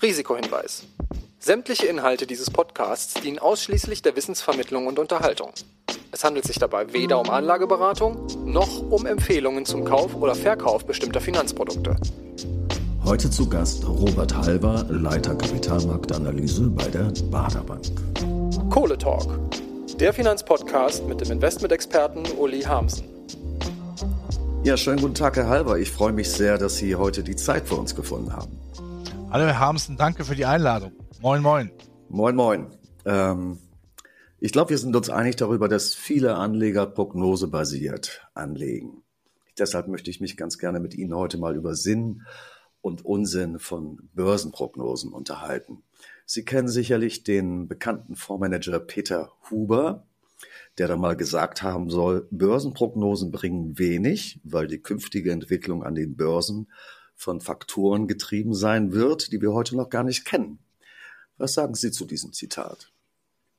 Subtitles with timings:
[0.00, 0.84] Risikohinweis.
[1.40, 5.50] Sämtliche Inhalte dieses Podcasts dienen ausschließlich der Wissensvermittlung und Unterhaltung.
[6.12, 11.20] Es handelt sich dabei weder um Anlageberatung noch um Empfehlungen zum Kauf oder Verkauf bestimmter
[11.20, 11.96] Finanzprodukte.
[13.04, 17.86] Heute zu Gast Robert Halber, Leiter Kapitalmarktanalyse bei der Baderbank.
[18.70, 19.26] Kohle Talk,
[19.98, 23.04] der Finanzpodcast mit dem Investmentexperten Uli Harmsen.
[24.62, 25.78] Ja, schönen guten Tag, Herr Halber.
[25.78, 28.67] Ich freue mich sehr, dass Sie heute die Zeit für uns gefunden haben.
[29.30, 30.92] Hallo Herr Harmsen, danke für die Einladung.
[31.20, 31.70] Moin, moin.
[32.08, 32.66] Moin, moin.
[33.04, 33.58] Ähm,
[34.40, 39.02] ich glaube, wir sind uns einig darüber, dass viele Anleger prognosebasiert anlegen.
[39.58, 42.22] Deshalb möchte ich mich ganz gerne mit Ihnen heute mal über Sinn
[42.80, 45.82] und Unsinn von Börsenprognosen unterhalten.
[46.24, 50.06] Sie kennen sicherlich den bekannten Fondsmanager Peter Huber,
[50.78, 56.16] der da mal gesagt haben soll, Börsenprognosen bringen wenig, weil die künftige Entwicklung an den
[56.16, 56.68] Börsen
[57.18, 60.60] von Faktoren getrieben sein wird, die wir heute noch gar nicht kennen.
[61.36, 62.92] Was sagen Sie zu diesem Zitat?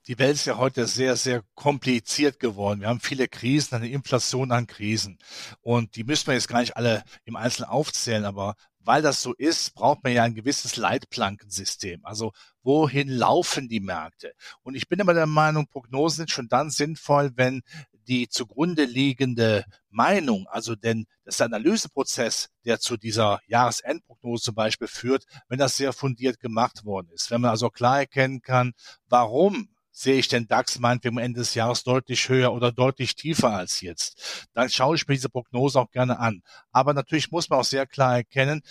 [0.08, 2.80] Die Welt ist ja heute sehr, sehr kompliziert geworden.
[2.80, 5.20] Wir haben viele Krisen, eine Inflation an Krisen.
[5.62, 9.34] Und die müssen wir jetzt gar nicht alle im Einzelnen aufzählen, aber weil das so
[9.34, 12.06] ist, braucht man ja ein gewisses Leitplankensystem.
[12.06, 12.32] Also
[12.64, 14.34] wohin laufen die Märkte?
[14.64, 17.62] Und ich bin immer der Meinung, Prognosen sind schon dann sinnvoll, wenn
[18.10, 25.26] die zugrunde liegende Meinung, also denn das Analyseprozess, der zu dieser Jahresendprognose zum Beispiel führt,
[25.48, 27.30] wenn das sehr fundiert gemacht worden ist.
[27.30, 28.74] Wenn man also klar erkennen kann,
[29.08, 33.52] warum sehe ich den DAX meinetwegen am Ende des Jahres deutlich höher oder deutlich tiefer
[33.52, 36.42] als jetzt, dann schaue ich mir diese Prognose auch gerne an.
[36.72, 38.62] Aber natürlich muss man auch sehr klar erkennen,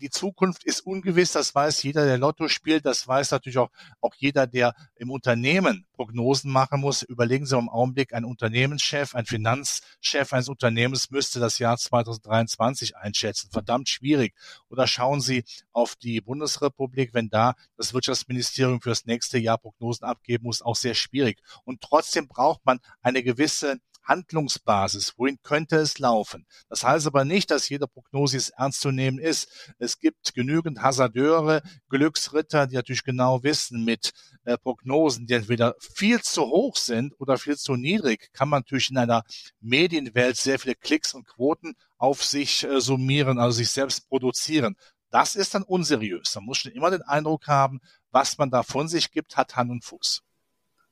[0.00, 4.14] die Zukunft ist ungewiss, das weiß jeder, der Lotto spielt, das weiß natürlich auch, auch
[4.16, 7.02] jeder, der im Unternehmen Prognosen machen muss.
[7.02, 13.50] Überlegen Sie im Augenblick, ein Unternehmenschef, ein Finanzchef eines Unternehmens müsste das Jahr 2023 einschätzen.
[13.50, 14.34] Verdammt schwierig.
[14.68, 20.04] Oder schauen Sie auf die Bundesrepublik, wenn da das Wirtschaftsministerium für das nächste Jahr Prognosen
[20.04, 21.40] abgeben muss, auch sehr schwierig.
[21.64, 23.78] Und trotzdem braucht man eine gewisse
[24.08, 25.14] Handlungsbasis.
[25.16, 26.46] Wohin könnte es laufen?
[26.68, 29.48] Das heißt aber nicht, dass jede Prognose ernst zu nehmen ist.
[29.78, 34.12] Es gibt genügend Hasardeure, Glücksritter, die natürlich genau wissen, mit
[34.44, 38.90] äh, Prognosen, die entweder viel zu hoch sind oder viel zu niedrig, kann man natürlich
[38.90, 39.22] in einer
[39.60, 44.76] Medienwelt sehr viele Klicks und Quoten auf sich äh, summieren, also sich selbst produzieren.
[45.10, 46.34] Das ist dann unseriös.
[46.34, 47.80] Man muss schon immer den Eindruck haben,
[48.10, 50.22] was man da von sich gibt, hat Hand und Fuß.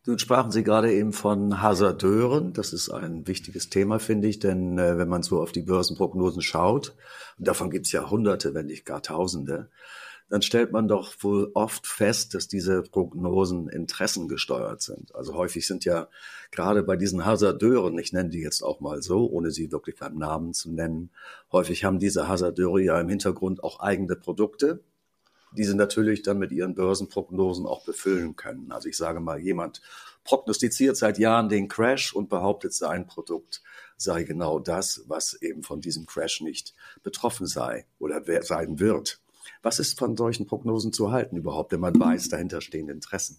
[0.09, 2.53] Nun sprachen Sie gerade eben von Hasardeuren.
[2.53, 6.43] Das ist ein wichtiges Thema, finde ich, denn äh, wenn man so auf die Börsenprognosen
[6.43, 6.94] schaut,
[7.39, 9.69] und davon gibt es ja Hunderte, wenn nicht gar Tausende,
[10.28, 15.12] dann stellt man doch wohl oft fest, dass diese Prognosen interessengesteuert sind.
[15.15, 16.09] Also häufig sind ja
[16.53, 20.19] gerade bei diesen Hasardeuren, ich nenne die jetzt auch mal so, ohne sie wirklich beim
[20.19, 21.11] Namen zu nennen,
[21.50, 24.84] häufig haben diese Hasardeure ja im Hintergrund auch eigene Produkte,
[25.52, 28.72] die sie natürlich dann mit ihren Börsenprognosen auch befüllen können.
[28.72, 29.80] Also ich sage mal, jemand
[30.24, 33.62] prognostiziert seit Jahren den Crash und behauptet, sein Produkt
[33.96, 39.20] sei genau das, was eben von diesem Crash nicht betroffen sei oder sein wird.
[39.62, 43.38] Was ist von solchen Prognosen zu halten überhaupt, wenn man weiß, dahinter stehen Interessen?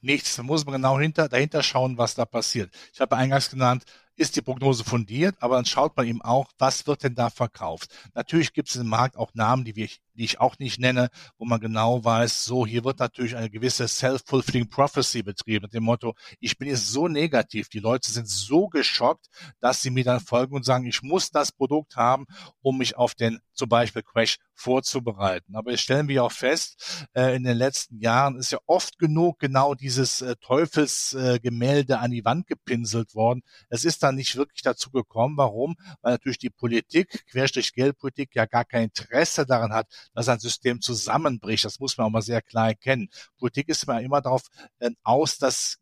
[0.00, 0.36] Nichts.
[0.36, 2.70] Da muss man genau hinter, dahinter schauen, was da passiert.
[2.92, 3.84] Ich habe eingangs genannt,
[4.16, 7.94] ist die Prognose fundiert, aber dann schaut man eben auch, was wird denn da verkauft.
[8.14, 11.44] Natürlich gibt es im Markt auch Namen, die, wir, die ich auch nicht nenne, wo
[11.44, 16.14] man genau weiß, so hier wird natürlich eine gewisse self-fulfilling prophecy betrieben, mit dem Motto,
[16.40, 19.26] ich bin jetzt so negativ, die Leute sind so geschockt,
[19.60, 22.26] dass sie mir dann folgen und sagen, ich muss das Produkt haben,
[22.60, 25.56] um mich auf den zum Beispiel Crash vorzubereiten.
[25.56, 29.38] Aber jetzt stellen wir auch fest, äh, in den letzten Jahren ist ja oft genug
[29.38, 33.42] genau dieses äh, Teufelsgemälde an die Wand gepinselt worden.
[33.68, 35.36] Es ist dann nicht wirklich dazu gekommen.
[35.36, 35.76] Warum?
[36.02, 40.80] Weil natürlich die Politik, Querstrich Geldpolitik, ja gar kein Interesse daran hat, dass ein System
[40.80, 41.64] zusammenbricht.
[41.64, 43.08] Das muss man auch mal sehr klar erkennen.
[43.38, 44.42] Politik ist immer darauf
[44.78, 45.78] äh, aus, dass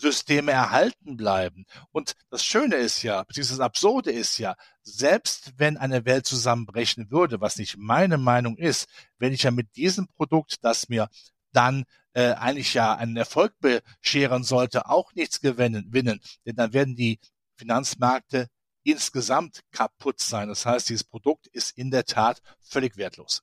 [0.00, 1.66] Systeme erhalten bleiben.
[1.92, 7.10] Und das Schöne ist ja, beziehungsweise das Absurde ist ja, selbst wenn eine Welt zusammenbrechen
[7.10, 8.88] würde, was nicht meine Meinung ist,
[9.18, 11.08] wenn ich ja mit diesem Produkt, das mir
[11.52, 11.84] dann
[12.14, 16.20] äh, eigentlich ja einen Erfolg bescheren sollte, auch nichts gewinnen.
[16.46, 17.20] Denn dann werden die
[17.56, 18.48] Finanzmärkte
[18.82, 20.48] insgesamt kaputt sein.
[20.48, 23.42] Das heißt, dieses Produkt ist in der Tat völlig wertlos.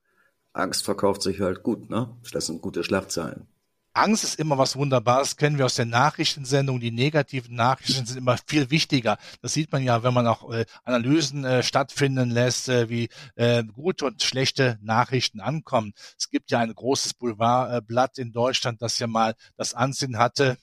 [0.57, 2.09] Angst verkauft sich halt gut, ne?
[2.31, 3.47] Das sind gute Schlagzeilen.
[3.97, 6.79] Angst ist immer was Wunderbares, kennen wir aus der Nachrichtensendung.
[6.79, 9.17] Die negativen Nachrichten sind immer viel wichtiger.
[9.41, 13.63] Das sieht man ja, wenn man auch äh, Analysen äh, stattfinden lässt, äh, wie äh,
[13.63, 15.93] gute und schlechte Nachrichten ankommen.
[16.17, 20.57] Es gibt ja ein großes Boulevardblatt in Deutschland, das ja mal das Ansehen hatte,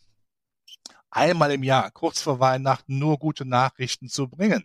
[1.14, 4.64] einmal im Jahr, kurz vor Weihnachten, nur gute Nachrichten zu bringen.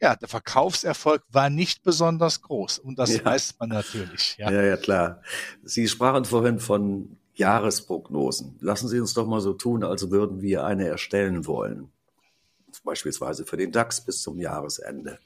[0.00, 3.24] Ja, der Verkaufserfolg war nicht besonders groß und das ja.
[3.24, 4.36] weiß man natürlich.
[4.38, 4.50] Ja.
[4.50, 5.22] ja, ja, klar.
[5.62, 8.56] Sie sprachen vorhin von Jahresprognosen.
[8.60, 11.90] Lassen Sie uns doch mal so tun, als würden wir eine erstellen wollen.
[12.84, 15.18] Beispielsweise für den DAX bis zum Jahresende.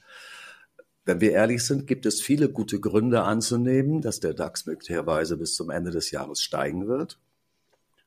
[1.05, 5.55] Wenn wir ehrlich sind, gibt es viele gute Gründe anzunehmen, dass der DAX möglicherweise bis
[5.55, 7.19] zum Ende des Jahres steigen wird.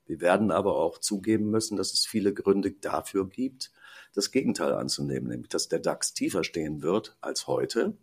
[0.07, 3.73] Wir werden aber auch zugeben müssen, dass es viele Gründe dafür gibt,
[4.15, 7.97] das Gegenteil anzunehmen, nämlich dass der DAX tiefer stehen wird als heute.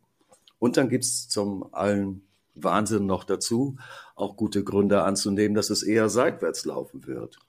[0.58, 3.78] Und dann gibt es zum allen Wahnsinn noch dazu
[4.16, 7.40] auch gute Gründe anzunehmen, dass es eher seitwärts laufen wird.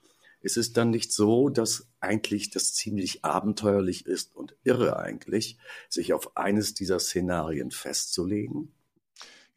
[0.42, 5.58] Ist es dann nicht so, dass eigentlich das ziemlich abenteuerlich ist und irre eigentlich,
[5.88, 8.72] sich auf eines dieser Szenarien festzulegen?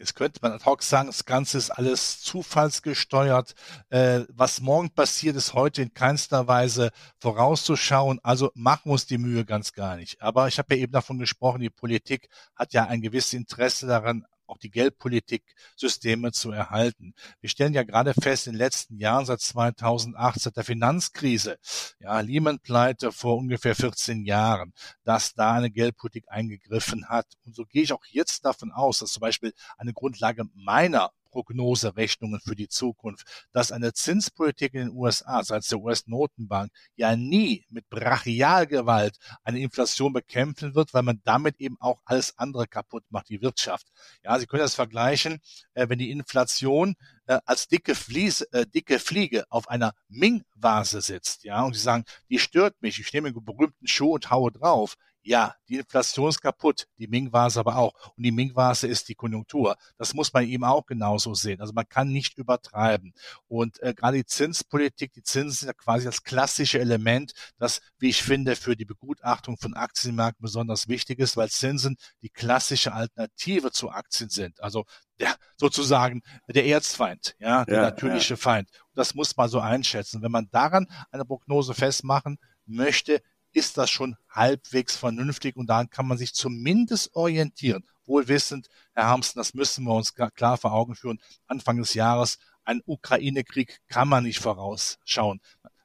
[0.03, 3.55] Jetzt könnte man ad hoc sagen, das Ganze ist alles zufallsgesteuert.
[3.89, 8.19] Äh, was morgen passiert, ist heute in keinster Weise vorauszuschauen.
[8.21, 10.21] Also machen wir uns die Mühe ganz gar nicht.
[10.21, 14.25] Aber ich habe ja eben davon gesprochen, die Politik hat ja ein gewisses Interesse daran,
[14.53, 17.13] auch die Geldpolitiksysteme zu erhalten.
[17.41, 21.57] Wir stellen ja gerade fest, in den letzten Jahren, seit 2008, seit der Finanzkrise,
[21.99, 24.73] ja, Lehman-Pleite vor ungefähr 14 Jahren,
[25.03, 27.25] dass da eine Geldpolitik eingegriffen hat.
[27.45, 32.39] Und so gehe ich auch jetzt davon aus, dass zum Beispiel eine Grundlage meiner Prognoserechnungen
[32.39, 37.89] für die Zukunft, dass eine Zinspolitik in den USA seitens der US-Notenbank ja nie mit
[37.89, 43.41] Brachialgewalt eine Inflation bekämpfen wird, weil man damit eben auch alles andere kaputt macht, die
[43.41, 43.87] Wirtschaft.
[44.23, 45.39] Ja, Sie können das vergleichen,
[45.73, 46.95] äh, wenn die Inflation
[47.25, 52.05] äh, als dicke, Fliese, äh, dicke Fliege auf einer Ming-Vase sitzt, ja, und Sie sagen,
[52.29, 56.41] die stört mich, ich nehme einen berühmten Schuh und haue drauf, ja, die Inflation ist
[56.41, 57.93] kaputt, die Ming-Vase aber auch.
[58.17, 59.77] Und die Ming-Vase ist die Konjunktur.
[59.97, 61.61] Das muss man eben auch genauso sehen.
[61.61, 63.13] Also man kann nicht übertreiben.
[63.47, 68.09] Und äh, gerade die Zinspolitik, die Zinsen sind ja quasi das klassische Element, das, wie
[68.09, 73.71] ich finde, für die Begutachtung von Aktienmärkten besonders wichtig ist, weil Zinsen die klassische Alternative
[73.71, 74.61] zu Aktien sind.
[74.61, 74.83] Also
[75.19, 78.37] der, sozusagen der Erzfeind, ja, der ja, natürliche ja.
[78.37, 78.69] Feind.
[78.93, 80.21] das muss man so einschätzen.
[80.21, 83.21] Wenn man daran eine Prognose festmachen möchte,
[83.53, 87.85] ist das schon halbwegs vernünftig und daran kann man sich zumindest orientieren.
[88.05, 91.21] Wohl wissend, Herr Harmsten, das müssen wir uns klar vor Augen führen.
[91.47, 95.39] Anfang des Jahres, ein Ukraine-Krieg kann man nicht vorausschauen,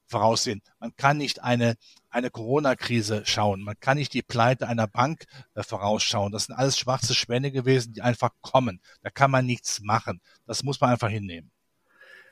[0.07, 0.63] voraussehen.
[0.81, 1.77] Man kann nicht eine,
[2.11, 3.63] eine Corona-Krise schauen.
[3.63, 6.33] Man kann nicht die Pleite einer Bank äh, vorausschauen.
[6.33, 8.81] Das sind alles schwarze Schwäne gewesen, die einfach kommen.
[9.03, 10.21] Da kann man nichts machen.
[10.47, 11.51] Das muss man einfach hinnehmen.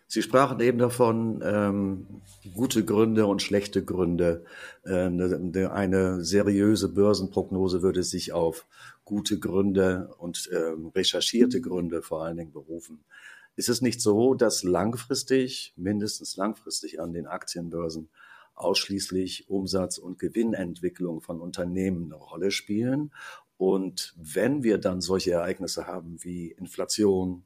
[0.08, 2.06] Sie sprachen eben davon, ähm,
[2.54, 4.44] gute Gründe und schlechte Gründe.
[4.84, 5.08] Äh,
[5.66, 8.66] eine, seriöse Börsenprognose würde sich auf
[9.04, 13.00] gute Gründe und ähm, recherchierte Gründe vor allen Dingen berufen.
[13.56, 18.08] Ist es nicht so, dass langfristig, mindestens langfristig an den Aktienbörsen
[18.54, 23.10] ausschließlich Umsatz- und Gewinnentwicklung von Unternehmen eine Rolle spielen?
[23.58, 27.44] Und wenn wir dann solche Ereignisse haben wie Inflation,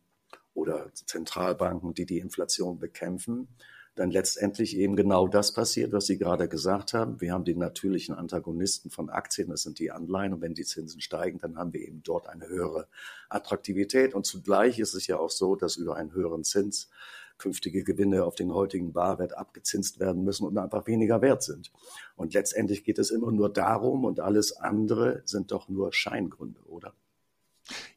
[0.54, 3.48] oder Zentralbanken, die die Inflation bekämpfen,
[3.96, 7.20] dann letztendlich eben genau das passiert, was Sie gerade gesagt haben.
[7.20, 10.32] Wir haben die natürlichen Antagonisten von Aktien, das sind die Anleihen.
[10.32, 12.86] Und wenn die Zinsen steigen, dann haben wir eben dort eine höhere
[13.28, 14.14] Attraktivität.
[14.14, 16.88] Und zugleich ist es ja auch so, dass über einen höheren Zins
[17.36, 21.72] künftige Gewinne auf den heutigen Barwert abgezinst werden müssen und einfach weniger wert sind.
[22.14, 26.94] Und letztendlich geht es immer nur darum und alles andere sind doch nur Scheingründe, oder?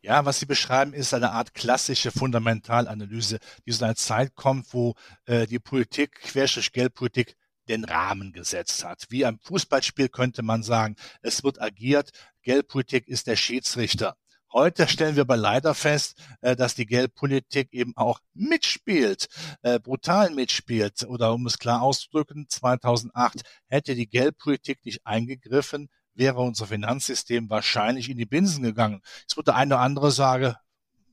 [0.01, 4.95] Ja, was Sie beschreiben, ist eine Art klassische Fundamentalanalyse, die so einer Zeit kommt, wo
[5.25, 7.35] äh, die Politik, Querstrich Geldpolitik,
[7.69, 9.06] den Rahmen gesetzt hat.
[9.09, 12.11] Wie ein Fußballspiel könnte man sagen, es wird agiert,
[12.42, 14.18] Geldpolitik ist der Schiedsrichter.
[14.53, 19.27] Heute stellen wir aber leider fest, äh, dass die Geldpolitik eben auch mitspielt,
[19.63, 21.03] äh, brutal mitspielt.
[21.07, 28.09] Oder um es klar auszudrücken, 2008 hätte die Geldpolitik nicht eingegriffen, wäre unser Finanzsystem wahrscheinlich
[28.09, 29.01] in die Binsen gegangen.
[29.27, 30.55] Es wird der eine oder andere sagen,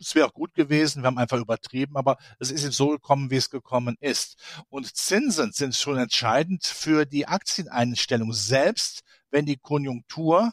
[0.01, 3.31] es wäre auch gut gewesen, wir haben einfach übertrieben, aber es ist jetzt so gekommen,
[3.31, 4.37] wie es gekommen ist.
[4.69, 10.53] Und Zinsen sind schon entscheidend für die Aktieneinstellung, selbst wenn die Konjunktur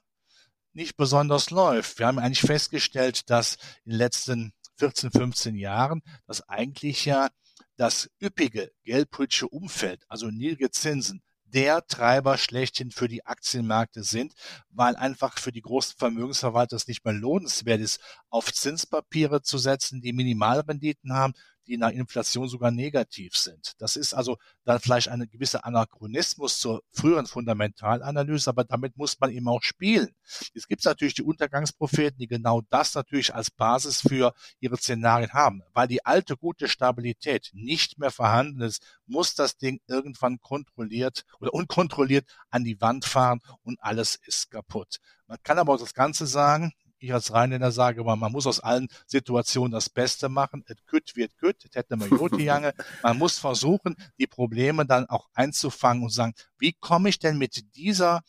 [0.74, 1.98] nicht besonders läuft.
[1.98, 7.30] Wir haben eigentlich festgestellt, dass in den letzten 14, 15 Jahren das eigentlich ja
[7.78, 14.34] das üppige geldpolitische Umfeld, also niedrige Zinsen, der Treiber schlechthin für die Aktienmärkte sind,
[14.70, 18.00] weil einfach für die großen Vermögensverwalter es nicht mehr lohnenswert ist,
[18.30, 21.34] auf Zinspapiere zu setzen, die Minimalrenditen haben,
[21.68, 23.74] die nach Inflation sogar negativ sind.
[23.78, 29.32] Das ist also dann vielleicht ein gewisser Anachronismus zur früheren Fundamentalanalyse, aber damit muss man
[29.32, 30.16] eben auch spielen.
[30.54, 35.62] Es gibt natürlich die Untergangspropheten, die genau das natürlich als Basis für ihre Szenarien haben.
[35.74, 41.54] Weil die alte gute Stabilität nicht mehr vorhanden ist, muss das Ding irgendwann kontrolliert oder
[41.54, 44.98] unkontrolliert an die Wand fahren und alles ist kaputt.
[45.28, 48.60] Man kann aber auch das Ganze sagen, ich als Rheinländer sage immer, man muss aus
[48.60, 50.64] allen Situationen das Beste machen.
[50.68, 52.74] Et kütt wird kütt, et hätte man Jange.
[53.04, 57.76] Man muss versuchen, die Probleme dann auch einzufangen und sagen, wie komme ich denn mit
[57.76, 58.22] dieser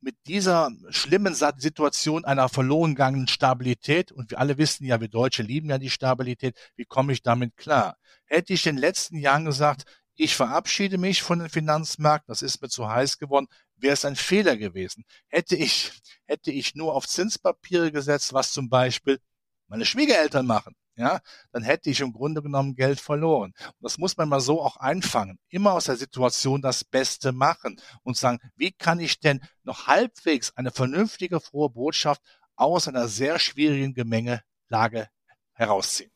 [0.00, 5.42] mit dieser schlimmen Situation einer verloren gegangenen Stabilität, und wir alle wissen ja, wir Deutsche
[5.42, 7.96] lieben ja die Stabilität, wie komme ich damit klar?
[8.26, 9.84] Hätte ich in den letzten Jahren gesagt,
[10.16, 14.16] ich verabschiede mich von den Finanzmärkten, das ist mir zu heiß geworden, wäre es ein
[14.16, 15.04] Fehler gewesen.
[15.28, 15.92] Hätte ich,
[16.24, 19.20] hätte ich nur auf Zinspapiere gesetzt, was zum Beispiel
[19.68, 21.20] meine Schwiegereltern machen, ja,
[21.52, 23.52] dann hätte ich im Grunde genommen Geld verloren.
[23.60, 25.38] Und das muss man mal so auch einfangen.
[25.48, 30.56] Immer aus der Situation das Beste machen und sagen, wie kann ich denn noch halbwegs
[30.56, 32.22] eine vernünftige, frohe Botschaft
[32.54, 35.08] aus einer sehr schwierigen Gemengelage
[35.52, 36.10] herausziehen?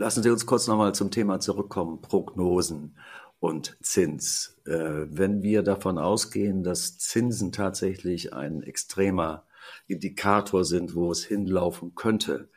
[0.00, 2.96] Lassen Sie uns kurz nochmal zum Thema zurückkommen, Prognosen
[3.40, 4.56] und Zins.
[4.64, 9.44] Äh, wenn wir davon ausgehen, dass Zinsen tatsächlich ein extremer
[9.88, 12.48] Indikator sind, wo es hinlaufen könnte,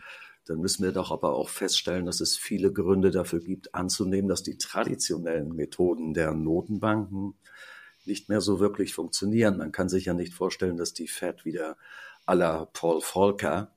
[0.45, 4.43] dann müssen wir doch aber auch feststellen, dass es viele Gründe dafür gibt, anzunehmen, dass
[4.43, 7.33] die traditionellen Methoden der Notenbanken
[8.05, 9.57] nicht mehr so wirklich funktionieren.
[9.57, 11.75] Man kann sich ja nicht vorstellen, dass die Fed wieder
[12.27, 13.71] aller Paul Volcker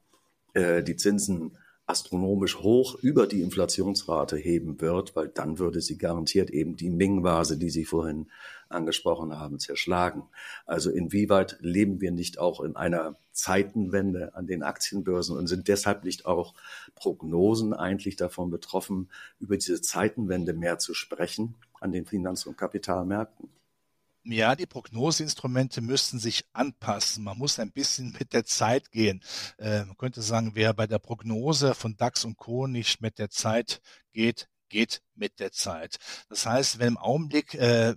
[0.53, 1.57] äh, die Zinsen
[1.87, 7.59] astronomisch hoch über die Inflationsrate heben wird, weil dann würde sie garantiert eben die Ming-Vase,
[7.59, 8.27] die Sie vorhin
[8.71, 10.23] angesprochen haben, zerschlagen.
[10.67, 16.05] Also inwieweit leben wir nicht auch in einer Zeitenwende an den Aktienbörsen und sind deshalb
[16.05, 16.55] nicht auch
[16.95, 23.49] Prognosen eigentlich davon betroffen, über diese Zeitenwende mehr zu sprechen an den Finanz- und Kapitalmärkten?
[24.27, 27.25] Ja, die Prognoseinstrumente müssten sich anpassen.
[27.25, 29.23] Man muss ein bisschen mit der Zeit gehen.
[29.59, 32.67] Äh, man könnte sagen, wer bei der Prognose von DAX und Co.
[32.67, 35.99] nicht mit der Zeit geht, geht mit der Zeit.
[36.31, 37.95] Das heißt, wenn im Augenblick äh,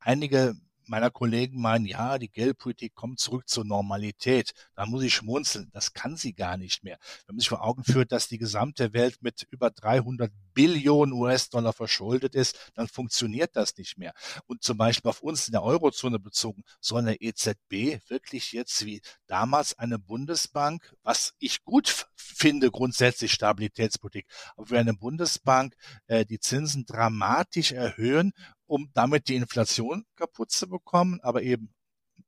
[0.00, 0.56] einige
[0.88, 4.52] meiner Kollegen meinen, ja, die Geldpolitik kommt zurück zur Normalität.
[4.74, 5.70] Da muss ich schmunzeln.
[5.72, 6.98] Das kann sie gar nicht mehr.
[7.26, 11.72] Wenn man sich vor Augen führt, dass die gesamte Welt mit über 300 Billionen US-Dollar
[11.72, 14.12] verschuldet ist, dann funktioniert das nicht mehr.
[14.46, 19.00] Und zum Beispiel auf uns in der Eurozone bezogen, soll eine EZB wirklich jetzt wie
[19.26, 24.26] damals eine Bundesbank, was ich gut finde, grundsätzlich Stabilitätspolitik,
[24.56, 25.74] aber für eine Bundesbank
[26.06, 28.32] äh, die Zinsen dramatisch erhöhen
[28.68, 31.74] um damit die Inflation kaputt zu bekommen, aber eben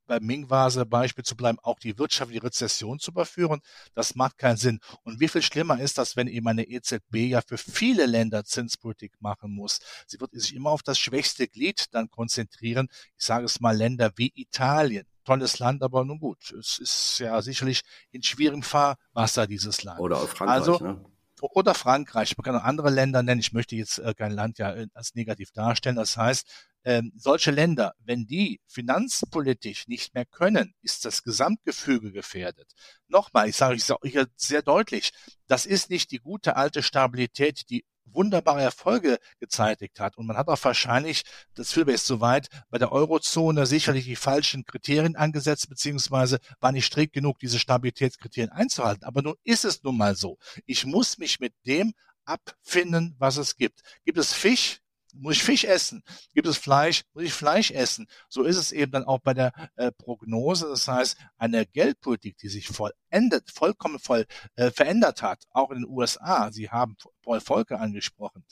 [0.06, 3.60] beim Ming-Vase Beispiel zu bleiben, auch die wirtschaftliche Rezession zu überführen,
[3.94, 4.80] das macht keinen Sinn.
[5.04, 9.12] Und wie viel schlimmer ist das, wenn eben eine EZB ja für viele Länder Zinspolitik
[9.20, 9.78] machen muss?
[10.08, 12.88] Sie wird sich immer auf das schwächste Glied dann konzentrieren.
[13.16, 15.06] Ich sage es mal Länder wie Italien.
[15.24, 20.00] Tolles Land, aber nun gut, es ist ja sicherlich in schwierigem Fahrwasser dieses Land.
[20.00, 21.04] Oder auf Frankreich, also, ne?
[21.42, 22.36] Oder Frankreich.
[22.36, 23.40] Man kann auch andere Länder nennen.
[23.40, 25.96] Ich möchte jetzt äh, kein Land ja äh, als negativ darstellen.
[25.96, 32.72] Das heißt, ähm, solche Länder, wenn die finanzpolitisch nicht mehr können, ist das Gesamtgefüge gefährdet.
[33.08, 35.10] Nochmal, ich sage ich hier sehr deutlich,
[35.46, 40.16] das ist nicht die gute alte Stabilität, die wunderbare Erfolge gezeitigt hat.
[40.16, 41.22] Und man hat auch wahrscheinlich,
[41.54, 46.72] das führt jetzt zu weit, bei der Eurozone sicherlich die falschen Kriterien angesetzt, beziehungsweise war
[46.72, 49.04] nicht strikt genug, diese Stabilitätskriterien einzuhalten.
[49.04, 50.38] Aber nun ist es nun mal so.
[50.66, 51.92] Ich muss mich mit dem
[52.24, 53.80] abfinden, was es gibt.
[54.04, 54.80] Gibt es Fisch,
[55.14, 56.02] muss ich Fisch essen?
[56.34, 57.02] Gibt es Fleisch?
[57.14, 58.06] Muss ich Fleisch essen?
[58.28, 60.68] So ist es eben dann auch bei der äh, Prognose.
[60.68, 64.26] Das heißt, eine Geldpolitik, die sich vollendet, vollkommen voll
[64.56, 66.50] äh, verändert hat, auch in den USA.
[66.52, 68.44] Sie haben Paul Volcker angesprochen.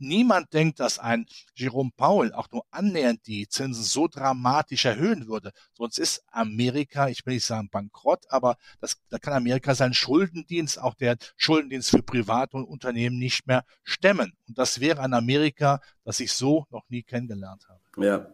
[0.00, 5.52] Niemand denkt, dass ein Jerome Powell auch nur annähernd die Zinsen so dramatisch erhöhen würde.
[5.74, 10.80] Sonst ist Amerika, ich will nicht sagen bankrott, aber das, da kann Amerika seinen Schuldendienst,
[10.80, 14.32] auch der Schuldendienst für private Unternehmen nicht mehr stemmen.
[14.48, 17.80] Und das wäre ein Amerika, das ich so noch nie kennengelernt habe.
[18.04, 18.32] Ja.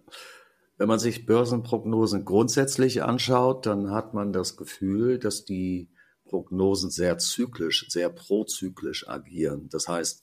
[0.78, 5.88] Wenn man sich Börsenprognosen grundsätzlich anschaut, dann hat man das Gefühl, dass die
[6.26, 9.68] Prognosen sehr zyklisch, sehr prozyklisch agieren.
[9.70, 10.22] Das heißt,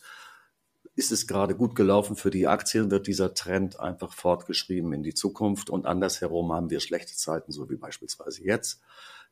[0.95, 5.13] ist es gerade gut gelaufen für die Aktien, wird dieser Trend einfach fortgeschrieben in die
[5.13, 8.81] Zukunft und andersherum haben wir schlechte Zeiten, so wie beispielsweise jetzt.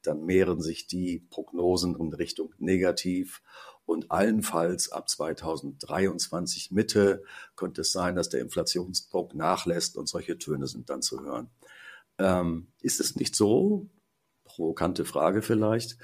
[0.02, 3.44] Dann mehren sich die Prognosen in Richtung negativ
[3.86, 7.24] und allenfalls ab 2023 Mitte
[7.56, 11.52] könnte es sein, dass der Inflationsdruck nachlässt und solche Töne sind dann zu hören.
[12.18, 13.88] Ähm, ist es nicht so,
[14.46, 15.98] provokante Frage vielleicht,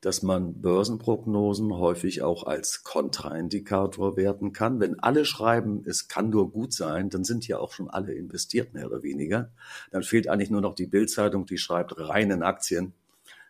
[0.00, 4.78] dass man Börsenprognosen häufig auch als Kontraindikator werten kann.
[4.78, 8.74] Wenn alle schreiben, es kann nur gut sein, dann sind ja auch schon alle investiert,
[8.74, 9.50] mehr oder weniger.
[9.90, 12.92] Dann fehlt eigentlich nur noch die Bildzeitung, die schreibt reinen Aktien.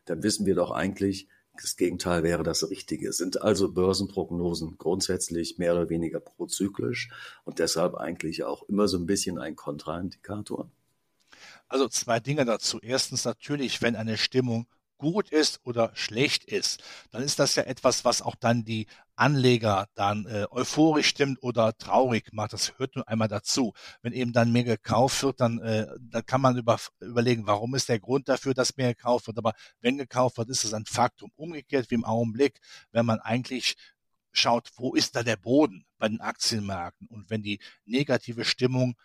[0.07, 1.28] Dann wissen wir doch eigentlich,
[1.61, 3.12] das Gegenteil wäre das Richtige.
[3.12, 7.11] Sind also Börsenprognosen grundsätzlich mehr oder weniger prozyklisch
[7.45, 10.71] und deshalb eigentlich auch immer so ein bisschen ein Kontraindikator?
[11.69, 12.78] Also zwei Dinge dazu.
[12.81, 14.67] Erstens natürlich, wenn eine Stimmung
[14.99, 18.87] gut ist oder schlecht ist, dann ist das ja etwas, was auch dann die
[19.17, 22.52] Anleger dann äh, euphorisch stimmt oder traurig macht.
[22.52, 23.73] Das hört nur einmal dazu.
[24.02, 27.88] Wenn eben dann mehr gekauft wird, dann, äh, dann kann man über, überlegen, warum ist
[27.88, 29.38] der Grund dafür, dass mehr gekauft wird.
[29.38, 31.33] Aber wenn gekauft wird, ist es ein Faktum.
[31.37, 32.61] Umgekehrt wie im Augenblick,
[32.93, 33.76] wenn man eigentlich
[34.33, 37.09] schaut, wo ist da der Boden bei den Aktienmärkten?
[37.09, 38.97] Und wenn die negative Stimmung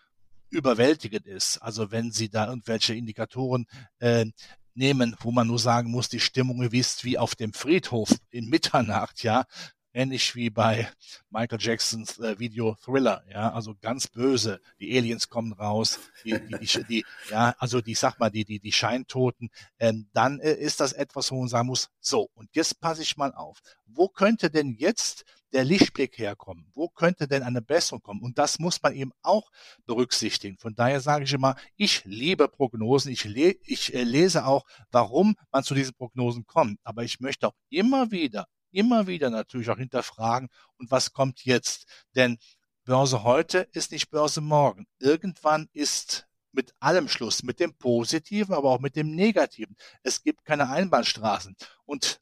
[0.49, 3.65] überwältigend ist, also wenn Sie da irgendwelche Indikatoren
[3.97, 4.25] äh,
[4.75, 9.23] nehmen, wo man nur sagen muss, die Stimmung ist wie auf dem Friedhof in Mitternacht,
[9.23, 9.45] ja,
[9.93, 10.89] ähnlich wie bei
[11.29, 14.59] Michael Jacksons äh, Video Thriller, ja, also ganz böse.
[14.79, 18.59] Die Aliens kommen raus, die, die, die, die ja, also die, sag mal, die, die,
[18.59, 19.49] die Scheintoten.
[19.79, 23.17] Ähm, dann äh, ist das etwas, wo man sagen muss, so, und jetzt passe ich
[23.17, 23.59] mal auf.
[23.85, 25.23] Wo könnte denn jetzt
[25.53, 26.65] der Lichtblick herkommen?
[26.73, 28.21] Wo könnte denn eine Besserung kommen?
[28.21, 29.51] Und das muss man eben auch
[29.85, 30.57] berücksichtigen.
[30.57, 33.11] Von daher sage ich immer, ich liebe Prognosen.
[33.11, 36.79] Ich, le ich äh, lese auch, warum man zu diesen Prognosen kommt.
[36.83, 41.85] Aber ich möchte auch immer wieder, immer wieder natürlich auch hinterfragen, und was kommt jetzt?
[42.15, 42.37] Denn
[42.85, 44.87] Börse heute ist nicht Börse morgen.
[44.99, 49.75] Irgendwann ist mit allem Schluss, mit dem Positiven, aber auch mit dem Negativen.
[50.03, 51.55] Es gibt keine Einbahnstraßen.
[51.85, 52.21] Und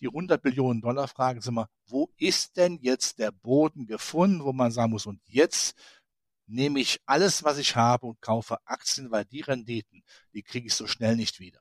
[0.00, 4.52] die 100 Billionen Dollar Frage ist immer, wo ist denn jetzt der Boden gefunden, wo
[4.52, 5.76] man sagen muss, und jetzt
[6.46, 10.02] nehme ich alles, was ich habe und kaufe Aktien, weil die Renditen,
[10.34, 11.60] die kriege ich so schnell nicht wieder.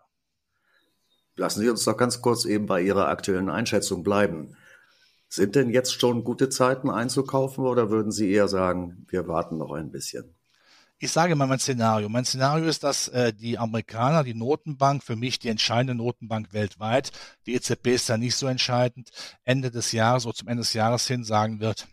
[1.35, 4.55] Lassen Sie uns doch ganz kurz eben bei Ihrer aktuellen Einschätzung bleiben.
[5.29, 9.71] Sind denn jetzt schon gute Zeiten einzukaufen oder würden Sie eher sagen, wir warten noch
[9.71, 10.35] ein bisschen?
[11.03, 12.09] Ich sage mal mein Szenario.
[12.09, 17.11] Mein Szenario ist, dass äh, die Amerikaner, die Notenbank, für mich die entscheidende Notenbank weltweit,
[17.47, 19.09] die EZB ist da nicht so entscheidend,
[19.43, 21.88] Ende des Jahres oder zum Ende des Jahres hin sagen wird,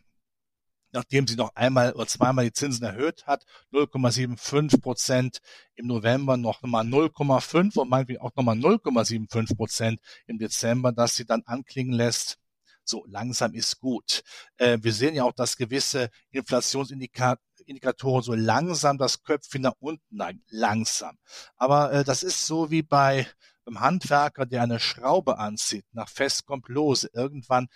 [0.99, 5.39] nachdem sie noch einmal oder zweimal die Zinsen erhöht hat, 0,75 Prozent
[5.77, 11.25] im November, noch mal 0,5 und meinetwegen auch nochmal 0,75 Prozent im Dezember, dass sie
[11.25, 12.39] dann anklingen lässt,
[12.83, 14.25] so langsam ist gut.
[14.57, 20.17] Äh, wir sehen ja auch, dass gewisse Inflationsindikatoren Indikatoren so langsam das Köpfchen nach unten
[20.17, 20.43] neigen.
[20.49, 21.19] Langsam.
[21.57, 23.27] Aber äh, das ist so wie bei
[23.67, 25.85] beim Handwerker, der eine Schraube anzieht.
[25.93, 27.11] Nach fest kommt lose.
[27.13, 27.69] Irgendwann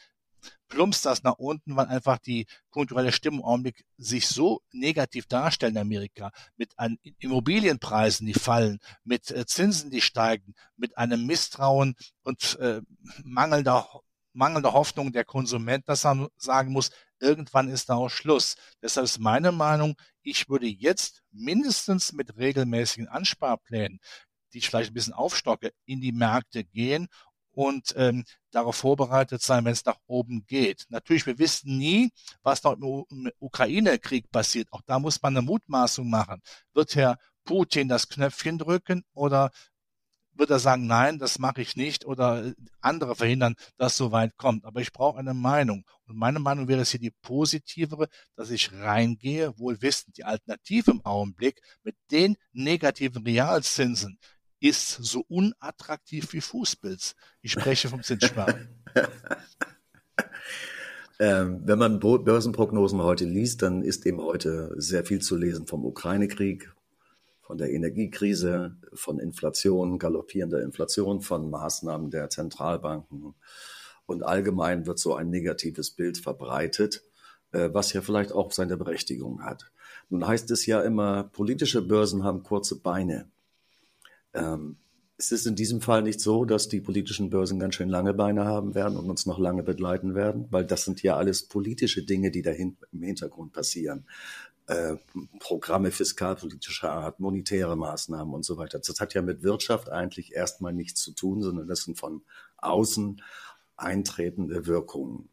[0.68, 5.72] plumpst das nach unten, weil einfach die kulturelle Stimmung im Augenblick sich so negativ darstellt
[5.72, 11.94] in Amerika, mit an Immobilienpreisen, die fallen, mit äh, Zinsen, die steigen, mit einem Misstrauen
[12.22, 12.80] und äh,
[13.22, 13.86] mangelnder
[14.34, 18.56] mangelnde Hoffnung der Konsument, dass er sagen muss, irgendwann ist da auch Schluss.
[18.80, 24.00] Deshalb ist meine Meinung, ich würde jetzt mindestens mit regelmäßigen Ansparplänen,
[24.52, 27.08] die ich vielleicht ein bisschen aufstocke, in die Märkte gehen
[27.52, 30.86] und ähm, darauf vorbereitet sein, wenn es nach oben geht.
[30.88, 32.10] Natürlich, wir wissen nie,
[32.42, 32.76] was noch
[33.10, 34.68] im Ukraine-Krieg passiert.
[34.72, 36.40] Auch da muss man eine Mutmaßung machen.
[36.74, 39.50] Wird Herr Putin das Knöpfchen drücken oder
[40.34, 44.64] wird er sagen, nein, das mache ich nicht oder andere verhindern, dass so weit kommt.
[44.64, 45.84] Aber ich brauche eine Meinung.
[46.06, 50.92] Und meine Meinung wäre es hier die positivere, dass ich reingehe, wohl wissend, die Alternative
[50.92, 54.18] im Augenblick mit den negativen Realzinsen
[54.62, 57.16] ist so unattraktiv wie Fußpilz.
[57.42, 58.68] Ich spreche vom Zinssparen.
[61.18, 65.84] Ähm, wenn man Börsenprognosen heute liest, dann ist eben heute sehr viel zu lesen vom
[65.84, 66.74] Ukraine-Krieg,
[67.42, 73.34] von der Energiekrise, von Inflation, galoppierender Inflation, von Maßnahmen der Zentralbanken.
[74.06, 77.04] Und allgemein wird so ein negatives Bild verbreitet,
[77.52, 79.70] äh, was ja vielleicht auch seine Berechtigung hat.
[80.08, 83.30] Nun heißt es ja immer, politische Börsen haben kurze Beine.
[84.34, 84.76] Ähm,
[85.18, 88.44] es ist in diesem Fall nicht so, dass die politischen Börsen ganz schön lange Beine
[88.44, 92.30] haben werden und uns noch lange begleiten werden, weil das sind ja alles politische Dinge,
[92.30, 94.06] die dahin im Hintergrund passieren.
[94.66, 94.96] Äh,
[95.38, 98.80] Programme fiskalpolitischer Art, monetäre Maßnahmen und so weiter.
[98.80, 102.22] Das hat ja mit Wirtschaft eigentlich erstmal nichts zu tun, sondern das sind von
[102.56, 103.22] außen
[103.76, 105.28] eintretende Wirkungen.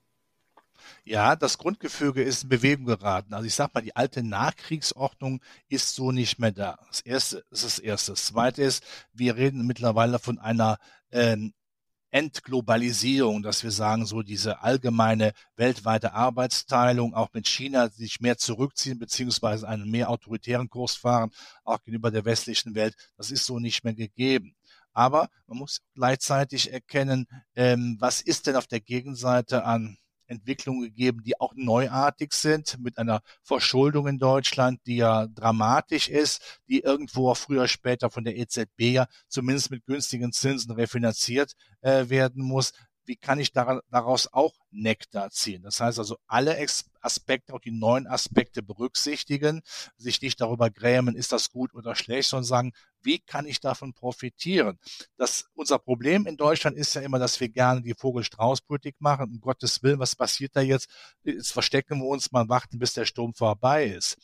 [1.03, 3.33] Ja, das Grundgefüge ist in Bewegung geraten.
[3.33, 6.77] Also ich sag mal, die alte Nachkriegsordnung ist so nicht mehr da.
[6.87, 8.11] Das erste ist das erste.
[8.13, 10.77] Das zweite ist, wir reden mittlerweile von einer
[11.09, 11.37] äh,
[12.11, 18.97] Entglobalisierung, dass wir sagen, so diese allgemeine weltweite Arbeitsteilung, auch mit China sich mehr zurückziehen,
[18.97, 21.31] beziehungsweise einen mehr autoritären Kurs fahren,
[21.63, 24.55] auch gegenüber der westlichen Welt, das ist so nicht mehr gegeben.
[24.93, 29.97] Aber man muss gleichzeitig erkennen, ähm, was ist denn auf der Gegenseite an
[30.29, 36.59] Entwicklungen gegeben, die auch neuartig sind, mit einer Verschuldung in Deutschland, die ja dramatisch ist,
[36.67, 42.43] die irgendwo früher später von der EZB ja zumindest mit günstigen Zinsen refinanziert äh, werden
[42.43, 42.73] muss
[43.05, 45.63] wie kann ich daraus auch Nektar ziehen?
[45.63, 46.57] Das heißt also, alle
[47.01, 49.61] Aspekte, auch die neuen Aspekte berücksichtigen,
[49.97, 53.93] sich nicht darüber grämen, ist das gut oder schlecht, sondern sagen, wie kann ich davon
[53.93, 54.77] profitieren?
[55.17, 59.31] Das, unser Problem in Deutschland ist ja immer, dass wir gerne die Vogel-Strauß-Politik machen.
[59.31, 60.89] Um Gottes Willen, was passiert da jetzt?
[61.23, 64.17] Jetzt verstecken wir uns mal, warten, bis der Sturm vorbei ist.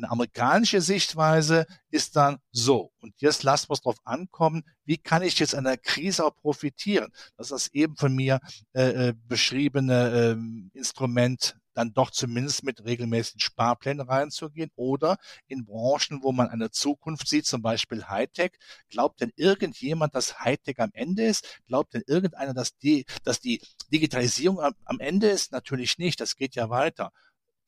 [0.00, 2.90] Eine amerikanische Sichtweise ist dann so.
[3.00, 6.34] Und jetzt lassen wir es drauf ankommen, wie kann ich jetzt an der Krise auch
[6.36, 7.12] profitieren?
[7.36, 8.40] Das ist das eben von mir
[8.72, 10.38] äh, äh beschriebene
[10.74, 16.70] äh, Instrument dann doch zumindest mit regelmäßigen Sparplänen reinzugehen oder in Branchen, wo man eine
[16.70, 18.52] Zukunft sieht, zum Beispiel Hightech.
[18.88, 21.60] Glaubt denn irgendjemand, dass Hightech am Ende ist?
[21.66, 23.60] Glaubt denn irgendeiner, dass die, dass die
[23.92, 25.52] Digitalisierung am, am Ende ist?
[25.52, 26.20] Natürlich nicht.
[26.20, 27.12] Das geht ja weiter.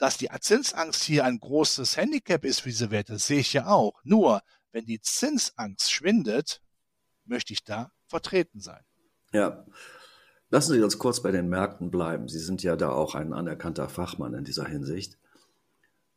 [0.03, 4.01] Dass die Zinsangst hier ein großes Handicap ist für diese Werte, sehe ich ja auch.
[4.03, 6.61] Nur, wenn die Zinsangst schwindet,
[7.25, 8.83] möchte ich da vertreten sein.
[9.33, 9.65] Ja.
[10.51, 12.27] Lassen Sie uns kurz bei den Märkten bleiben.
[12.27, 15.19] Sie sind ja da auch ein anerkannter Fachmann in dieser Hinsicht.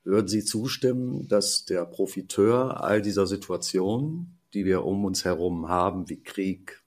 [0.03, 6.09] Würden Sie zustimmen, dass der Profiteur all dieser Situationen, die wir um uns herum haben,
[6.09, 6.81] wie Krieg,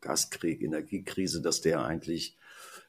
[0.00, 2.37] Gaskrieg, Energiekrise, dass der eigentlich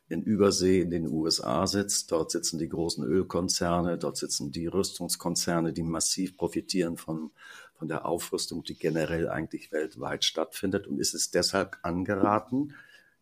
[0.10, 2.12] in Übersee in den USA sitzt.
[2.12, 7.32] Dort sitzen die großen Ölkonzerne, dort sitzen die Rüstungskonzerne, die massiv profitieren von,
[7.76, 10.88] von der Aufrüstung, die generell eigentlich weltweit stattfindet.
[10.88, 12.74] Und ist es deshalb angeraten,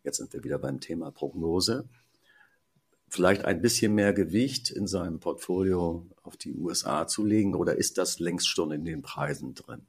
[0.04, 1.88] jetzt sind wir wieder beim Thema Prognose,
[3.10, 7.98] vielleicht ein bisschen mehr Gewicht in seinem Portfolio auf die USA zu legen oder ist
[7.98, 9.86] das längst schon in den Preisen drin?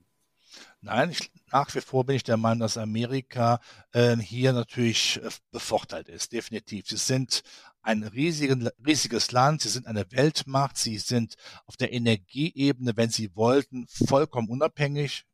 [0.81, 3.61] Nein, ich, nach wie vor bin ich der Meinung, dass Amerika
[3.93, 6.87] äh, hier natürlich äh, bevorteilt ist, definitiv.
[6.89, 7.43] Sie sind
[7.83, 13.35] ein riesigen, riesiges Land, sie sind eine Weltmacht, sie sind auf der Energieebene, wenn sie
[13.35, 15.25] wollten, vollkommen unabhängig.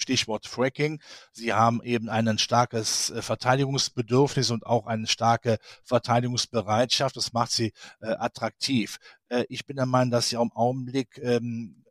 [0.00, 1.02] Stichwort Fracking.
[1.32, 7.16] Sie haben eben ein starkes äh, Verteidigungsbedürfnis und auch eine starke Verteidigungsbereitschaft.
[7.16, 8.98] Das macht sie äh, attraktiv.
[9.28, 11.84] Äh, ich bin der Meinung, dass sie auch im Augenblick ähm,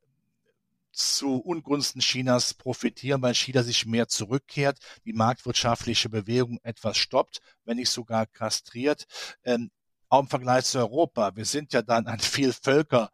[0.97, 7.77] zu Ungunsten Chinas profitieren, weil China sich mehr zurückkehrt, die marktwirtschaftliche Bewegung etwas stoppt, wenn
[7.77, 9.05] nicht sogar kastriert.
[9.43, 9.69] Ähm,
[10.10, 11.36] auch im Vergleich zu Europa.
[11.36, 13.12] Wir sind ja dann ein Vielvölker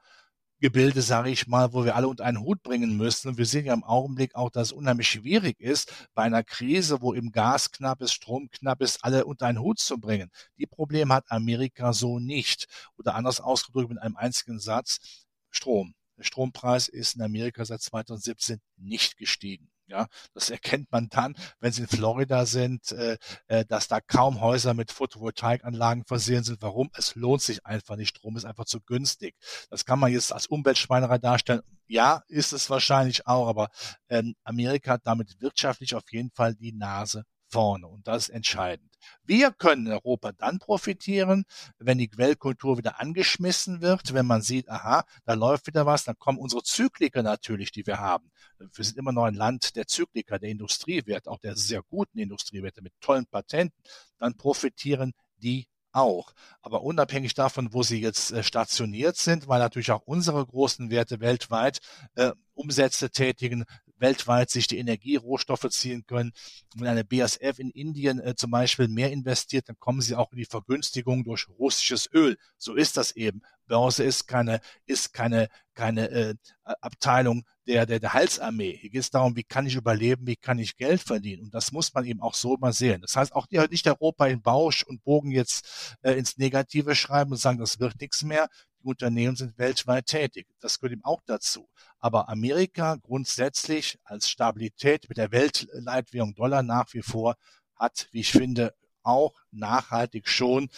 [0.64, 3.28] Gebilde, sage ich mal, wo wir alle unter einen Hut bringen müssen.
[3.28, 7.02] Und wir sehen ja im Augenblick auch, dass es unheimlich schwierig ist, bei einer Krise,
[7.02, 10.32] wo eben Gas knapp ist, Strom knapp ist, alle unter einen Hut zu bringen.
[10.58, 12.68] Die Probleme hat Amerika so nicht.
[12.98, 15.96] Oder anders ausgedrückt mit einem einzigen Satz, Strom.
[16.18, 19.70] Der Strompreis ist in Amerika seit 2017 nicht gestiegen.
[19.88, 24.40] Ja, das erkennt man dann, wenn Sie in Florida sind, äh, äh, dass da kaum
[24.40, 26.62] Häuser mit Photovoltaikanlagen versehen sind.
[26.62, 26.90] Warum?
[26.96, 28.18] Es lohnt sich einfach nicht.
[28.18, 29.36] Strom ist einfach zu günstig.
[29.70, 31.62] Das kann man jetzt als Umweltschweinerei darstellen.
[31.88, 33.70] Ja, ist es wahrscheinlich auch, aber
[34.08, 38.93] ähm, Amerika hat damit wirtschaftlich auf jeden Fall die Nase vorne und das ist entscheidend.
[39.24, 41.46] Wir können in Europa dann profitieren,
[41.78, 46.18] wenn die Quellkultur wieder angeschmissen wird, wenn man sieht, aha, da läuft wieder was, dann
[46.18, 48.32] kommen unsere Zykliker natürlich, die wir haben.
[48.60, 52.82] Wir sind immer noch ein Land der Zykliker, der Industriewerte, auch der sehr guten Industriewerte
[52.82, 53.82] mit tollen Patenten.
[54.18, 56.34] Dann profitieren die auch.
[56.62, 61.20] Aber unabhängig davon, wo sie jetzt äh, stationiert sind, weil natürlich auch unsere großen Werte
[61.20, 61.80] weltweit
[62.16, 63.66] äh, Umsätze tätigen,
[64.04, 66.34] weltweit sich die Energierohstoffe ziehen können.
[66.76, 70.38] Wenn eine BASF in Indien äh, zum Beispiel mehr investiert, dann kommen sie auch in
[70.38, 72.38] die Vergünstigung durch russisches Öl.
[72.58, 73.42] So ist das eben.
[73.66, 78.78] Börse ist keine, ist keine, keine äh, Abteilung der, der, der Halsarmee.
[78.78, 81.44] Hier geht es darum, wie kann ich überleben, wie kann ich Geld verdienen.
[81.44, 83.02] Und das muss man eben auch so mal sehen.
[83.02, 87.38] Das heißt, auch nicht Europa in Bausch und Bogen jetzt äh, ins Negative schreiben und
[87.38, 88.50] sagen, das wird nichts mehr.
[88.84, 90.46] Die Unternehmen sind weltweit tätig.
[90.60, 91.70] Das gehört eben auch dazu.
[92.00, 97.36] Aber Amerika grundsätzlich als Stabilität mit der Weltleitwährung Dollar nach wie vor
[97.76, 100.70] hat, wie ich finde, auch nachhaltig schon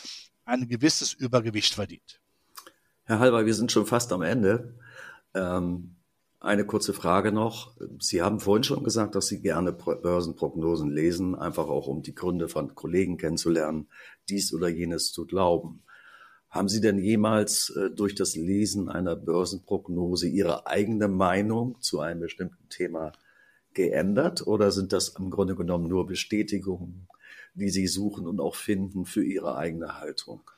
[0.45, 2.21] ein gewisses Übergewicht verdient.
[3.05, 4.77] Herr Halber, wir sind schon fast am Ende.
[5.33, 5.95] Ähm,
[6.39, 7.75] eine kurze Frage noch.
[7.99, 12.49] Sie haben vorhin schon gesagt, dass Sie gerne Börsenprognosen lesen, einfach auch um die Gründe
[12.49, 13.87] von Kollegen kennenzulernen,
[14.29, 15.83] dies oder jenes zu glauben.
[16.55, 22.21] Haben Sie denn jemals äh, durch das Lesen einer Börsenprognose Ihre eigene Meinung zu einem
[22.21, 23.11] bestimmten Thema
[23.73, 27.07] geändert oder sind das im Grunde genommen nur Bestätigungen,
[27.53, 30.49] die Sie suchen und auch finden für Ihre eigene Haltung?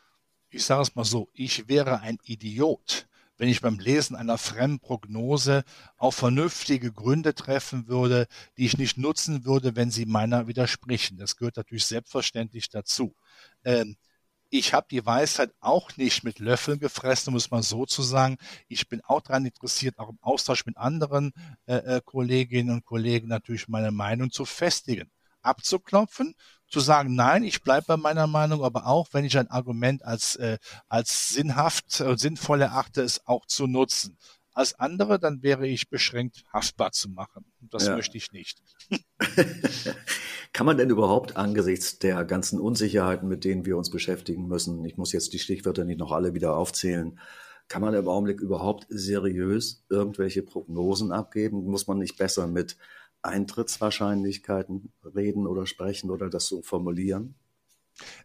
[0.49, 3.07] ich sage es mal so, ich wäre ein Idiot,
[3.37, 5.63] wenn ich beim Lesen einer Fremdprognose
[5.97, 11.17] auf vernünftige Gründe treffen würde, die ich nicht nutzen würde, wenn sie meiner widersprechen.
[11.17, 13.13] Das gehört natürlich selbstverständlich dazu.
[13.63, 13.97] Ähm,
[14.49, 18.37] ich habe die Weisheit auch nicht mit Löffeln gefressen, muss man so zu sagen.
[18.67, 21.33] Ich bin auch daran interessiert, auch im Austausch mit anderen
[21.65, 26.35] äh, äh, Kolleginnen und Kollegen natürlich meine Meinung zu festigen, abzuklopfen,
[26.67, 30.35] zu sagen, nein, ich bleibe bei meiner Meinung, aber auch, wenn ich ein Argument als,
[30.35, 30.57] äh,
[30.87, 34.17] als sinnhaft und sinnvoll erachte, es auch zu nutzen.
[34.57, 37.45] Als andere, dann wäre ich beschränkt haftbar zu machen.
[37.61, 37.95] Das ja.
[37.95, 38.63] möchte ich nicht.
[40.51, 44.97] Kann man denn überhaupt angesichts der ganzen Unsicherheiten, mit denen wir uns beschäftigen müssen, ich
[44.97, 47.19] muss jetzt die Stichwörter nicht noch alle wieder aufzählen,
[47.67, 51.65] kann man im Augenblick überhaupt seriös irgendwelche Prognosen abgeben?
[51.65, 52.77] Muss man nicht besser mit
[53.21, 57.35] Eintrittswahrscheinlichkeiten reden oder sprechen oder das so formulieren?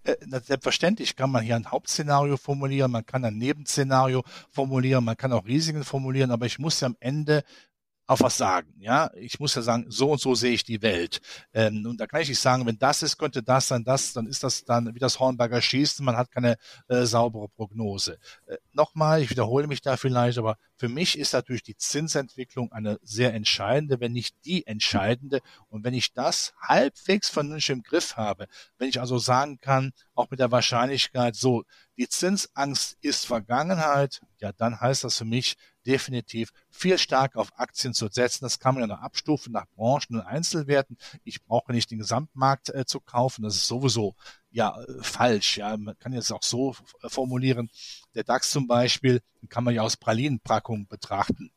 [0.04, 5.32] Äh, selbstverständlich kann man hier ein Hauptszenario formulieren, man kann ein Nebenszenario formulieren, man kann
[5.32, 7.44] auch Risiken formulieren, aber ich muss ja am Ende
[8.12, 8.74] auf was sagen.
[8.78, 11.20] Ja, ich muss ja sagen, so und so sehe ich die Welt.
[11.52, 14.26] Ähm, und da kann ich nicht sagen, wenn das ist, könnte das sein, das, dann
[14.26, 16.56] ist das dann wie das Hornberger Schießen, man hat keine
[16.88, 18.18] äh, saubere Prognose.
[18.46, 22.98] Äh, Nochmal, ich wiederhole mich da vielleicht, aber für mich ist natürlich die Zinsentwicklung eine
[23.02, 25.40] sehr entscheidende, wenn nicht die entscheidende.
[25.68, 28.46] Und wenn ich das halbwegs vernünftig im Griff habe,
[28.78, 31.64] wenn ich also sagen kann, auch mit der Wahrscheinlichkeit, so,
[31.96, 37.94] die Zinsangst ist Vergangenheit, ja, dann heißt das für mich, definitiv viel stärker auf Aktien
[37.94, 38.44] zu setzen.
[38.44, 40.96] Das kann man ja noch abstufen nach Branchen und Einzelwerten.
[41.24, 43.42] Ich brauche nicht den Gesamtmarkt äh, zu kaufen.
[43.42, 44.14] Das ist sowieso
[44.50, 45.58] ja äh, falsch.
[45.58, 47.70] Ja, man kann jetzt auch so äh, formulieren.
[48.14, 51.50] Der DAX zum Beispiel kann man ja aus Pralinenpackungen betrachten.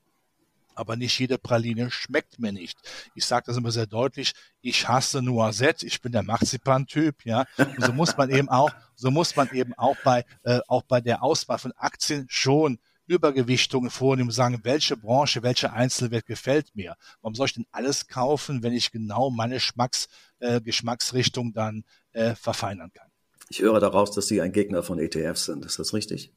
[0.78, 2.78] Aber nicht jede Praline schmeckt mir nicht.
[3.14, 4.34] Ich sage das immer sehr deutlich.
[4.62, 5.86] Ich hasse Noisette.
[5.86, 7.26] Ich bin der Marzipan-Typ.
[7.26, 10.84] Ja, und so muss man eben auch, so muss man eben auch bei äh, auch
[10.84, 16.76] bei der Auswahl von Aktien schon Übergewichtungen vornehmen und sagen, welche Branche, welche Einzelwert gefällt
[16.76, 16.96] mir.
[17.22, 20.08] Warum soll ich denn alles kaufen, wenn ich genau meine Schmacks,
[20.40, 23.10] äh, Geschmacksrichtung dann äh, verfeinern kann?
[23.50, 25.66] Ich höre daraus, dass Sie ein Gegner von ETFs sind.
[25.66, 26.32] Ist das richtig?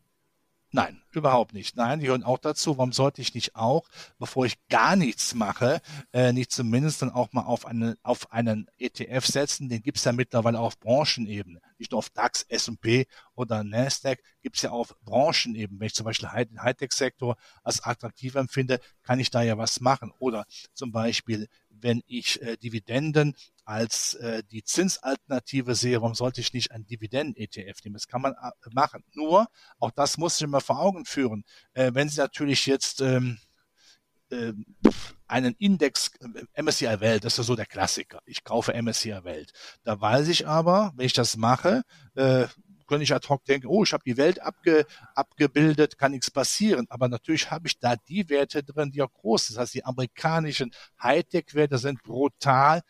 [0.71, 1.77] Nein, überhaupt nicht.
[1.77, 2.77] Nein, die hören auch dazu.
[2.77, 5.81] Warum sollte ich nicht auch, bevor ich gar nichts mache,
[6.13, 9.71] äh, nicht zumindest dann auch mal auf, eine, auf einen ETF setzen?
[9.71, 11.61] Den gibt's ja mittlerweile auf Branchenebene.
[11.79, 15.81] Nicht nur auf DAX, S&P oder Nasdaq, gibt's ja auf Branchenebene.
[15.81, 20.13] Wenn ich zum Beispiel den Hightech-Sektor als attraktiv empfinde, kann ich da ja was machen.
[20.19, 21.49] Oder zum Beispiel
[21.81, 23.35] wenn ich äh, Dividenden
[23.69, 27.95] als äh, die Zinsalternative sehe, warum sollte ich nicht einen Dividenden-ETF nehmen?
[27.95, 29.05] Das kann man äh, machen.
[29.13, 29.47] Nur,
[29.79, 31.45] auch das muss ich immer vor Augen führen.
[31.75, 33.39] Äh, wenn Sie natürlich jetzt ähm,
[34.31, 34.55] äh,
[35.27, 36.13] einen Index
[36.55, 38.21] äh, MSCI Welt, das ist so der Klassiker.
[38.25, 39.53] Ich kaufe MSCI Welt.
[39.85, 41.83] Da weiß ich aber, wenn ich das mache,
[42.15, 42.47] äh,
[42.87, 46.87] könnte ich ad hoc denken, oh, ich habe die Welt abge, abgebildet, kann nichts passieren.
[46.89, 49.57] Aber natürlich habe ich da die Werte drin, die auch groß sind.
[49.57, 50.71] Das heißt, die amerikanischen
[51.03, 52.81] Hightech-Werte sind brutal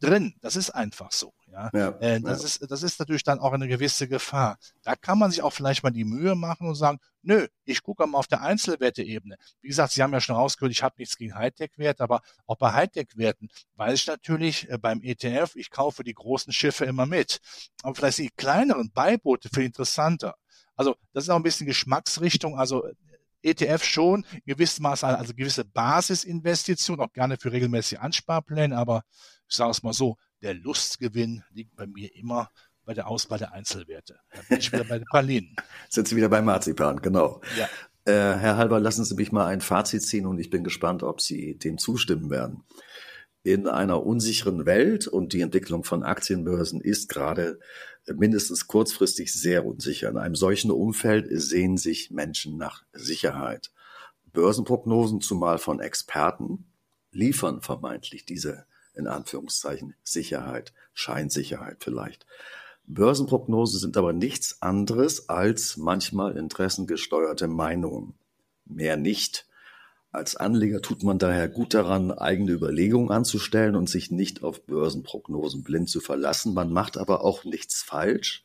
[0.00, 0.34] drin.
[0.40, 1.32] Das ist einfach so.
[1.50, 2.46] Ja, ja, äh, das ja.
[2.46, 4.58] ist das ist natürlich dann auch eine gewisse Gefahr.
[4.82, 8.06] Da kann man sich auch vielleicht mal die Mühe machen und sagen, nö, ich gucke
[8.06, 9.36] mal auf der Einzelwerte-Ebene.
[9.60, 12.72] Wie gesagt, Sie haben ja schon rausgehört, ich habe nichts gegen Hightech-Werte, aber auch bei
[12.72, 17.38] Hightech-Werten weiß ich natürlich äh, beim ETF, ich kaufe die großen Schiffe immer mit.
[17.82, 20.34] Aber vielleicht die kleineren Beiboote viel interessanter.
[20.76, 22.58] Also das ist auch ein bisschen Geschmacksrichtung.
[22.58, 22.84] Also
[23.44, 29.04] ETF schon in gewissem Maße, also gewisse Basisinvestition, auch gerne für regelmäßige Ansparpläne, aber
[29.54, 32.50] ich sage es mal so, der Lustgewinn liegt bei mir immer
[32.84, 34.18] bei der Auswahl der Einzelwerte.
[34.34, 35.54] Da bin ich wieder bei den Pralinen.
[35.88, 37.40] Sind Sie wieder bei Marzipan, genau.
[37.56, 37.68] Ja.
[38.04, 41.20] Äh, Herr Halber, lassen Sie mich mal ein Fazit ziehen und ich bin gespannt, ob
[41.20, 42.64] Sie dem zustimmen werden.
[43.44, 47.60] In einer unsicheren Welt und die Entwicklung von Aktienbörsen ist gerade
[48.12, 50.08] mindestens kurzfristig sehr unsicher.
[50.08, 53.70] In einem solchen Umfeld sehen sich Menschen nach Sicherheit.
[54.32, 56.66] Börsenprognosen, zumal von Experten,
[57.12, 62.26] liefern vermeintlich diese in Anführungszeichen Sicherheit, Scheinsicherheit vielleicht.
[62.86, 68.14] Börsenprognosen sind aber nichts anderes als manchmal interessengesteuerte Meinungen.
[68.66, 69.46] Mehr nicht.
[70.12, 75.64] Als Anleger tut man daher gut daran, eigene Überlegungen anzustellen und sich nicht auf Börsenprognosen
[75.64, 76.54] blind zu verlassen.
[76.54, 78.44] Man macht aber auch nichts falsch,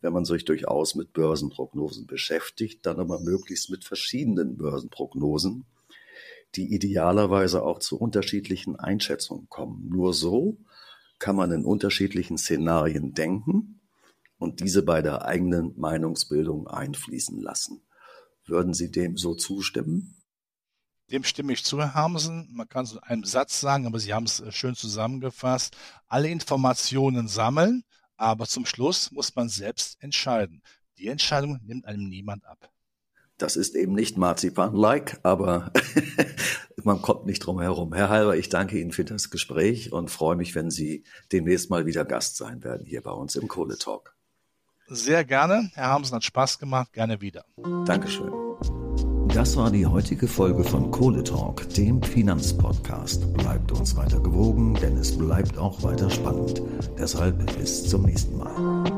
[0.00, 5.66] wenn man sich durchaus mit Börsenprognosen beschäftigt, dann aber möglichst mit verschiedenen Börsenprognosen
[6.56, 9.88] die idealerweise auch zu unterschiedlichen Einschätzungen kommen.
[9.88, 10.58] Nur so
[11.18, 13.80] kann man in unterschiedlichen Szenarien denken
[14.38, 17.82] und diese bei der eigenen Meinungsbildung einfließen lassen.
[18.46, 20.22] Würden Sie dem so zustimmen?
[21.10, 22.48] Dem stimme ich zu, Herr Hamsen.
[22.52, 25.76] Man kann es in einem Satz sagen, aber Sie haben es äh, schön zusammengefasst.
[26.06, 27.84] Alle Informationen sammeln,
[28.16, 30.62] aber zum Schluss muss man selbst entscheiden.
[30.98, 32.73] Die Entscheidung nimmt einem niemand ab.
[33.38, 35.72] Das ist eben nicht Marzipan-like, aber
[36.84, 37.92] man kommt nicht drum herum.
[37.92, 41.86] Herr Halber, ich danke Ihnen für das Gespräch und freue mich, wenn Sie demnächst mal
[41.86, 44.14] wieder Gast sein werden hier bei uns im Kohletalk.
[44.86, 45.70] Sehr gerne.
[45.74, 46.92] Herr Hamsen hat Spaß gemacht.
[46.92, 47.44] Gerne wieder.
[47.86, 48.30] Dankeschön.
[49.28, 53.32] Das war die heutige Folge von Kohletalk, dem Finanzpodcast.
[53.34, 56.62] Bleibt uns weiter gewogen, denn es bleibt auch weiter spannend.
[56.98, 58.93] Deshalb bis zum nächsten Mal.